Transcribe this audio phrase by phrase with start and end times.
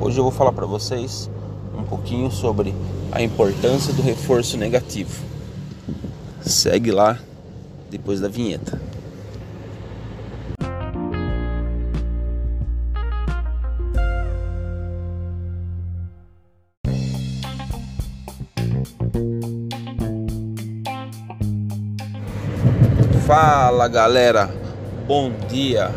[0.00, 1.28] Hoje eu vou falar para vocês
[1.76, 2.72] um pouquinho sobre
[3.10, 5.24] a importância do reforço negativo.
[6.40, 7.18] Segue lá
[7.90, 8.80] depois da vinheta.
[23.26, 24.48] Fala galera,
[25.08, 25.90] bom dia.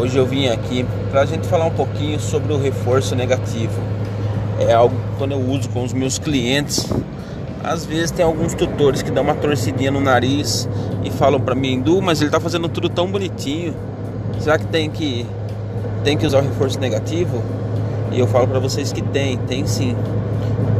[0.00, 3.78] Hoje eu vim aqui para a gente falar um pouquinho sobre o reforço negativo.
[4.58, 6.90] É algo que quando eu uso com os meus clientes,
[7.62, 10.66] às vezes tem alguns tutores que dão uma torcidinha no nariz
[11.04, 13.74] e falam para mim, Du, mas ele está fazendo tudo tão bonitinho.
[14.38, 15.26] Será que tem que
[16.02, 17.42] tem que usar o reforço negativo?
[18.10, 19.94] E eu falo para vocês que tem, tem sim,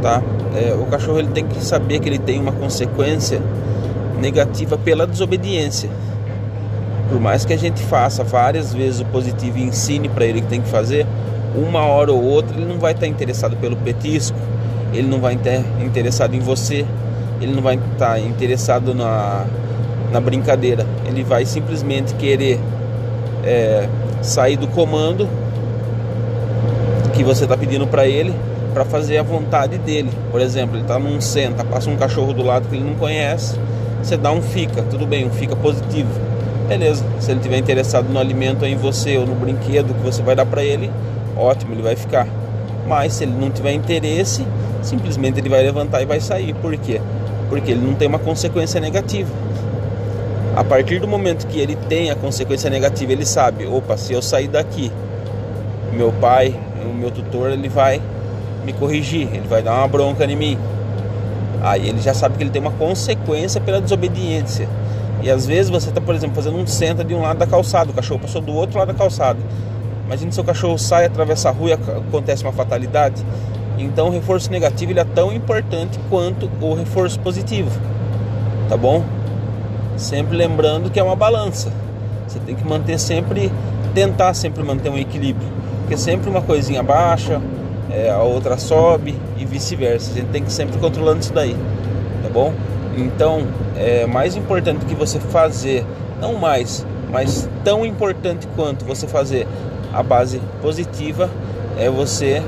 [0.01, 0.19] tá?
[0.55, 3.39] É, o cachorro ele tem que saber que ele tem uma consequência
[4.19, 5.91] negativa pela desobediência
[7.11, 10.47] por mais que a gente faça várias vezes o positivo e ensine para ele que
[10.47, 11.05] tem que fazer,
[11.53, 14.37] uma hora ou outra ele não vai estar interessado pelo petisco,
[14.93, 16.85] ele não vai estar interessado em você,
[17.41, 19.45] ele não vai estar interessado na,
[20.09, 22.57] na brincadeira, ele vai simplesmente querer
[23.43, 23.89] é,
[24.21, 25.27] sair do comando
[27.13, 28.33] que você está pedindo para ele
[28.73, 30.09] para fazer a vontade dele.
[30.31, 33.59] Por exemplo, ele está num senta, passa um cachorro do lado que ele não conhece,
[34.01, 36.30] você dá um fica, tudo bem, um fica positivo
[36.77, 37.03] beleza.
[37.19, 40.45] Se ele tiver interessado no alimento em você ou no brinquedo que você vai dar
[40.45, 40.89] para ele,
[41.35, 42.25] ótimo, ele vai ficar.
[42.87, 44.45] Mas se ele não tiver interesse,
[44.81, 46.53] simplesmente ele vai levantar e vai sair.
[46.55, 47.01] Por quê?
[47.49, 49.29] Porque ele não tem uma consequência negativa.
[50.55, 54.21] A partir do momento que ele tem a consequência negativa, ele sabe, opa, se eu
[54.21, 54.91] sair daqui,
[55.91, 56.55] meu pai,
[56.85, 58.01] o meu tutor, ele vai
[58.63, 60.57] me corrigir, ele vai dar uma bronca em mim.
[61.61, 64.69] Aí ele já sabe que ele tem uma consequência pela desobediência.
[65.21, 67.91] E às vezes você está, por exemplo, fazendo um centro de um lado da calçada,
[67.91, 69.39] o cachorro passou do outro lado da calçada.
[70.05, 73.23] Imagina se o cachorro sai, atravessa a rua e acontece uma fatalidade.
[73.77, 77.71] Então o reforço negativo ele é tão importante quanto o reforço positivo.
[78.67, 79.03] Tá bom?
[79.95, 81.71] Sempre lembrando que é uma balança.
[82.27, 83.51] Você tem que manter sempre,
[83.93, 85.47] tentar sempre manter um equilíbrio.
[85.81, 87.41] Porque sempre uma coisinha baixa,
[87.89, 90.11] é, a outra sobe e vice-versa.
[90.11, 91.55] A gente tem que sempre controlando isso daí.
[92.23, 92.53] Tá bom?
[92.97, 93.47] Então,
[93.77, 95.85] é mais importante que você fazer,
[96.19, 99.47] não mais, mas tão importante quanto você fazer
[99.93, 101.29] a base positiva
[101.77, 102.41] é você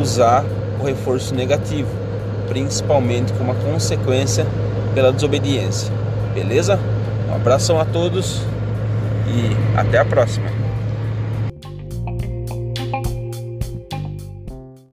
[0.00, 0.44] usar
[0.80, 1.88] o reforço negativo,
[2.48, 4.46] principalmente como uma consequência
[4.94, 5.92] pela desobediência.
[6.34, 6.78] Beleza?
[7.30, 8.42] Um abração a todos
[9.26, 10.63] e até a próxima.